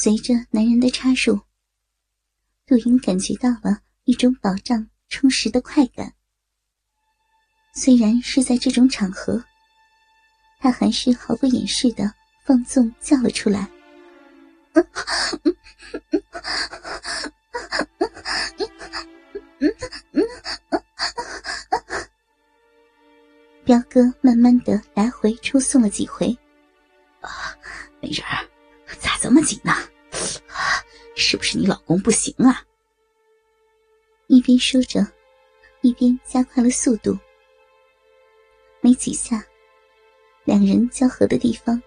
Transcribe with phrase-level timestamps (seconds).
[0.00, 1.40] 随着男人的插入，
[2.64, 6.14] 杜云感觉到了一种饱胀充实的快感。
[7.74, 9.42] 虽然是在这种场合，
[10.60, 12.14] 他还是毫不掩饰的
[12.44, 13.68] 放纵叫了出来。
[23.64, 26.38] 彪哥慢慢的来回抽送了几回，
[27.20, 27.52] 啊，
[28.00, 28.48] 美人儿，
[29.00, 29.72] 咋这么紧呢？
[31.58, 32.64] 你老公不行啊？
[34.28, 35.04] 一边说着，
[35.80, 37.18] 一边加快了速度。
[38.80, 39.44] 没几下，
[40.44, 41.82] 两人交合的地方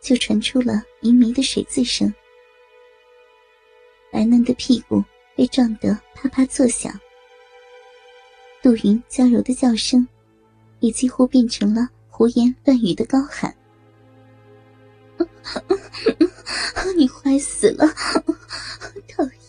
[0.00, 2.12] 就传出了迷迷的水渍声，
[4.10, 5.04] 白嫩的屁股
[5.36, 6.92] 被撞得啪啪作响，
[8.60, 10.04] 杜云娇柔的叫声
[10.80, 13.56] 也几乎变成了胡言乱语的高喊
[16.96, 17.86] ：“你坏死了，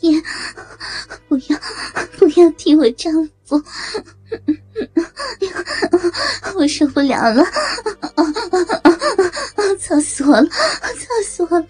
[0.04, 0.22] 讨厌！
[1.30, 1.58] 不要，
[2.18, 3.14] 不要踢我丈
[3.46, 3.64] 夫！”
[6.56, 7.44] 我受不了了，
[9.80, 11.68] 操死我了，操死我了，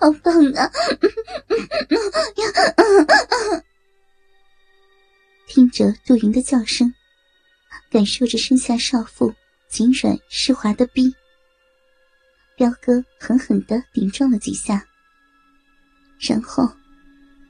[0.00, 0.70] 好棒啊！
[5.46, 6.92] 听着杜云的叫声，
[7.90, 9.34] 感受着身下少妇
[9.68, 11.14] 紧软湿滑的逼，
[12.56, 14.84] 彪哥狠狠的顶撞了几下，
[16.20, 16.70] 然后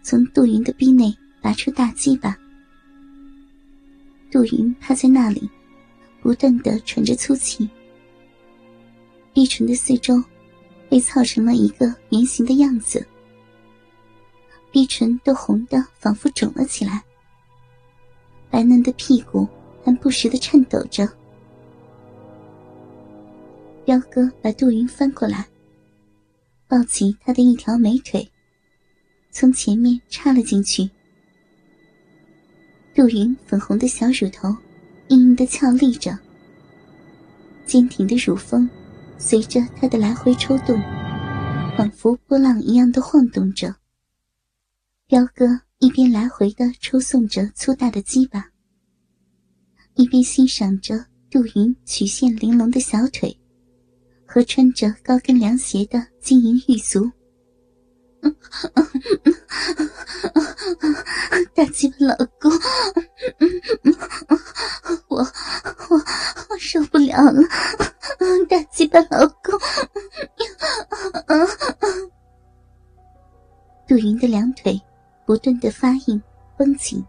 [0.08, 1.12] 从杜云的逼内
[1.42, 2.38] 拔出大鸡巴。
[4.30, 5.50] 杜云趴在那里，
[6.22, 7.68] 不断的喘着粗气，
[9.32, 10.22] 碧唇的四周
[10.88, 13.04] 被操成了一个圆形的样子，
[14.70, 17.02] 碧唇都红的仿佛肿了起来，
[18.48, 19.44] 白嫩的屁股
[19.82, 21.04] 还不时的颤抖着。
[23.84, 25.44] 彪哥把杜云翻过来，
[26.68, 28.30] 抱起他的一条美腿，
[29.38, 30.88] 从前面插了进去。
[32.94, 34.48] 杜云粉红的小乳头，
[35.08, 36.18] 硬硬的翘立着，
[37.66, 38.66] 坚挺的乳峰
[39.18, 40.80] 随着他的来回抽动，
[41.76, 43.76] 仿佛波浪一样的晃动着。
[45.06, 45.44] 彪哥
[45.80, 48.42] 一边来回的抽送着粗大的鸡巴，
[49.96, 53.38] 一边欣赏着杜云曲线玲珑的小腿
[54.24, 57.12] 和穿着高跟凉鞋的晶莹玉足。
[61.54, 62.52] 大鸡巴老公，
[65.08, 65.96] 我我
[66.50, 67.40] 我受不了了！
[68.48, 69.58] 大鸡巴老公，
[73.86, 74.80] 杜云的两腿
[75.24, 76.22] 不断的发硬
[76.56, 77.04] 绷紧，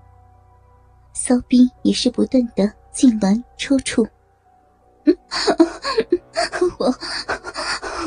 [1.14, 4.08] 骚逼也是不断的痉挛抽搐。
[6.80, 6.94] 我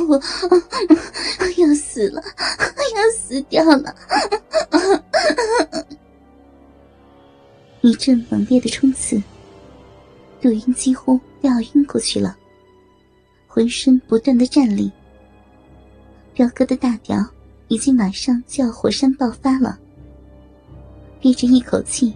[0.08, 0.16] 我
[1.58, 2.22] 要死了，
[2.94, 3.94] 要死掉了！
[7.82, 9.22] 一阵猛烈的冲刺，
[10.40, 12.36] 杜云几乎要晕过去了，
[13.46, 14.90] 浑身不断的站立。
[16.32, 17.24] 表哥的大屌
[17.68, 19.78] 已经马上就要火山爆发了，
[21.20, 22.14] 憋着一口气，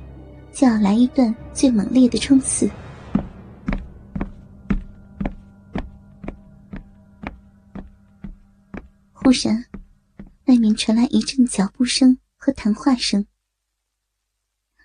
[0.53, 2.71] 就要来一段最猛烈的冲刺。
[9.25, 9.65] 忽然，
[10.49, 13.25] 外面传来一阵脚步声和谈话声。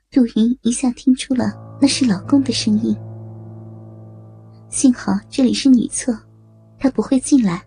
[0.10, 1.52] 杜云一下听出了
[1.82, 2.98] 那是老公的声音。
[4.70, 6.18] 幸好这里是女厕，
[6.78, 7.62] 他不会进来。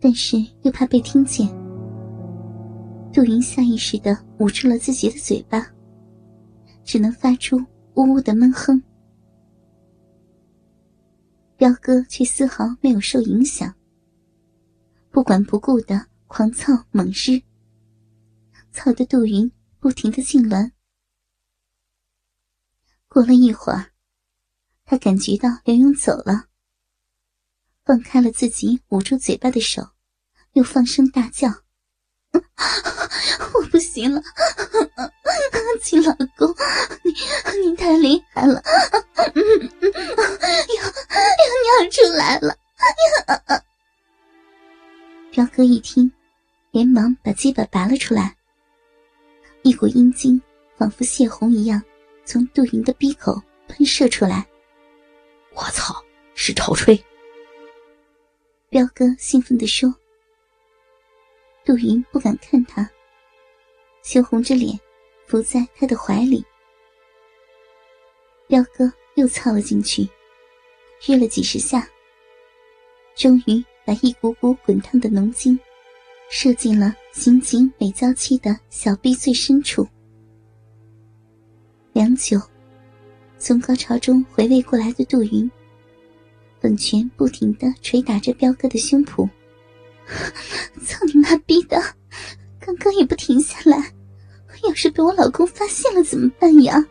[0.00, 1.46] 但是又怕被听见，
[3.12, 5.62] 杜云下意识的捂住了自己的嘴巴，
[6.84, 7.58] 只能发出
[7.96, 8.82] 呜呜的闷哼。
[11.58, 13.70] 彪哥却丝毫没有受影响。
[15.10, 17.42] 不管不顾的狂操猛日，
[18.70, 20.72] 操得杜云不停的痉挛。
[23.08, 23.92] 过了一会儿，
[24.84, 26.48] 他感觉到刘勇走了，
[27.84, 29.90] 放开了自己捂住嘴巴的手，
[30.52, 31.48] 又放声大叫
[32.32, 34.22] ：“我不行了，
[35.82, 36.54] 亲老公，
[37.04, 37.12] 你
[37.70, 38.22] 你太灵
[45.58, 46.08] 哥一听，
[46.70, 48.36] 连忙把鸡巴拔了出来。
[49.62, 50.40] 一股阴茎
[50.76, 51.82] 仿佛泄洪一样，
[52.24, 54.48] 从杜云的鼻口喷射出来。
[55.56, 56.00] 我操，
[56.36, 56.96] 是潮吹！
[58.68, 59.92] 彪哥兴奋地说。
[61.64, 62.88] 杜云不敢看他，
[64.04, 64.78] 羞红着脸
[65.26, 66.40] 伏在他的怀里。
[68.46, 70.08] 彪哥又操了进去，
[71.08, 71.84] 约了几十下，
[73.16, 73.60] 终于。
[73.88, 75.58] 把一股股滚烫的浓精
[76.28, 79.88] 射进了刑警美娇妻的小臂最深处。
[81.94, 82.38] 良久，
[83.38, 85.50] 从高潮中回味过来的杜云，
[86.60, 89.26] 粉拳不停的捶打着彪哥的胸脯。
[90.84, 91.82] 操你妈逼的！
[92.60, 93.94] 刚刚也不停下来，
[94.64, 96.86] 要是被我老公发现了怎么办呀？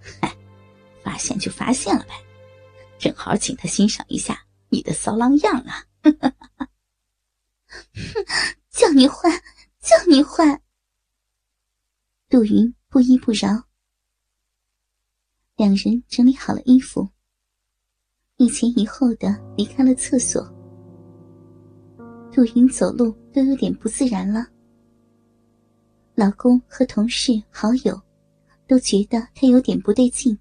[0.00, 0.34] 嗨，
[1.04, 2.14] 发现就发现了呗，
[2.98, 4.42] 正好请他欣赏一下
[4.72, 5.84] 你的骚浪样啊！
[8.70, 9.28] 叫你坏，
[9.80, 10.62] 叫你坏！
[12.30, 13.68] 杜云不依不饶。
[15.56, 17.06] 两人整理好了衣服，
[18.38, 19.28] 一前一后的
[19.58, 20.42] 离开了厕所。
[22.32, 24.46] 杜云走路都有点不自然了。
[26.14, 28.00] 老公和同事、好友
[28.66, 30.38] 都觉得他有点不对劲，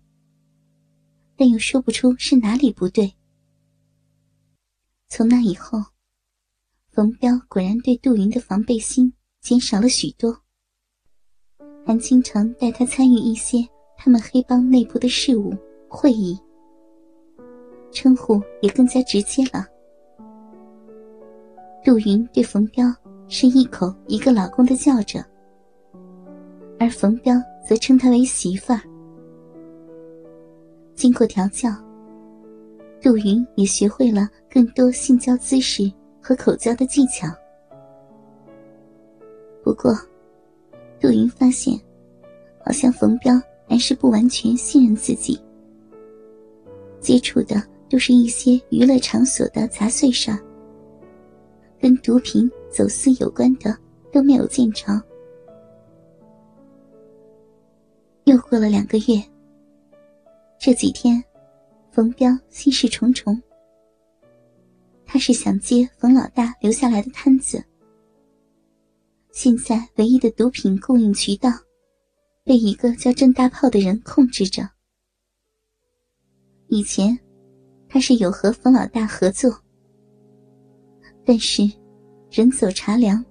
[1.35, 3.13] 但又说不出是哪里不对。
[5.13, 5.77] 从那以后，
[6.89, 9.11] 冯彪果然对杜云的防备心
[9.41, 10.33] 减少了许多，
[11.85, 13.57] 还经常带他参与一些
[13.97, 15.53] 他们黑帮内部的事务
[15.89, 16.39] 会议，
[17.91, 19.67] 称呼也更加直接了。
[21.83, 22.85] 杜云对冯彪
[23.27, 25.21] 是一口一个老公的叫着，
[26.79, 27.35] 而冯彪
[27.67, 28.79] 则称她为媳妇儿。
[30.95, 31.69] 经过调教，
[33.01, 37.27] 杜云也学会了更多性交姿势和口交的技巧。
[39.63, 39.91] 不过，
[40.99, 41.79] 杜云发现，
[42.63, 45.39] 好像冯彪还是不完全信任自己，
[46.99, 47.55] 接触的
[47.89, 50.31] 都是一些娱乐场所的杂碎事。
[51.79, 53.75] 跟毒品走私有关的
[54.11, 55.01] 都没有见着。
[58.25, 59.19] 又过了两个月，
[60.59, 61.23] 这几天，
[61.91, 63.39] 冯彪心事重重。
[65.05, 67.61] 他是想接冯老大留下来的摊子，
[69.31, 71.49] 现在唯一的毒品供应渠道，
[72.45, 74.67] 被一个叫郑大炮的人控制着。
[76.67, 77.19] 以前，
[77.89, 79.53] 他是有和冯老大合作。
[81.25, 81.69] 但是，
[82.31, 83.23] 人走茶凉。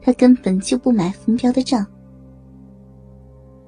[0.00, 1.86] 他根本就不买冯彪的账。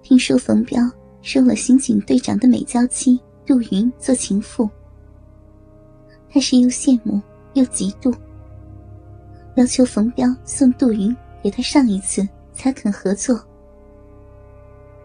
[0.02, 0.82] 听说冯彪
[1.22, 4.68] 收了刑警队长的美娇妻杜云做情妇，
[6.30, 7.20] 他是又羡慕
[7.52, 8.14] 又嫉妒，
[9.56, 13.38] 要求冯彪送杜云给他上一次才肯合作。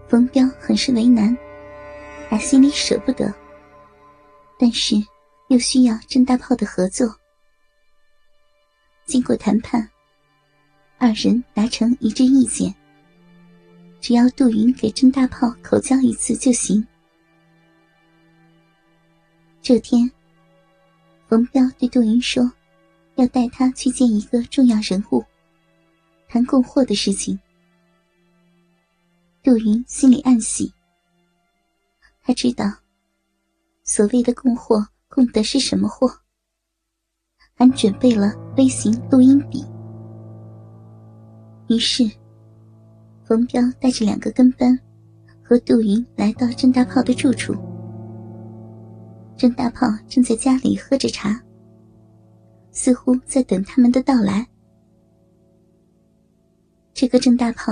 [0.07, 1.37] 冯彪很是为难，
[2.29, 3.33] 打心里舍不得，
[4.57, 4.95] 但是
[5.49, 7.13] 又需要郑大炮的合作。
[9.05, 9.87] 经过谈判，
[10.97, 12.73] 二人达成一致意见：
[13.99, 16.85] 只要杜云给郑大炮口交一次就行。
[19.61, 20.09] 这天，
[21.27, 22.51] 冯彪对杜云说
[23.15, 25.23] ：“要带他去见一个重要人物，
[26.27, 27.39] 谈供货的事情。”
[29.43, 30.73] 杜云心里暗喜，
[32.21, 32.65] 他知道
[33.83, 36.09] 所谓的供货供的是什么货。
[37.53, 39.65] 还准备了微型录音笔。
[41.67, 42.09] 于是，
[43.25, 44.79] 冯彪带着两个跟班，
[45.43, 47.53] 和杜云来到郑大炮的住处。
[49.39, 51.41] 郑大炮正在家里喝着茶，
[52.73, 54.45] 似乎在等他们的到来。
[56.93, 57.71] 这个郑大炮，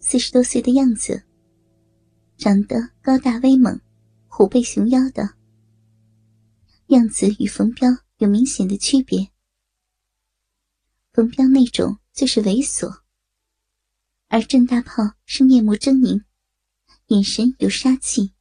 [0.00, 1.22] 四十多岁的样子，
[2.36, 3.80] 长得高大威猛，
[4.26, 5.36] 虎背熊腰的，
[6.88, 7.88] 样子与冯彪。
[8.18, 9.30] 有明显的区别。
[11.14, 13.00] 冯彪那种就是猥琐，
[14.28, 16.24] 而郑大炮是面目狰狞，
[17.06, 18.34] 眼神有杀气，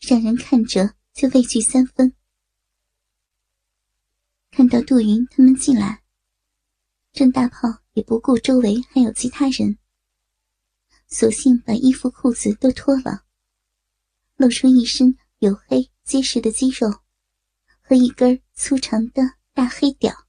[0.00, 2.12] 让人看着就畏惧三分。
[4.50, 6.02] 看到杜云他们进来，
[7.12, 9.78] 郑大炮也不顾周围还有其他人，
[11.08, 13.24] 索性把衣服裤子都脱了，
[14.36, 17.00] 露出一身黝黑结实的肌肉。
[17.86, 20.23] 和一根粗长的大黑屌。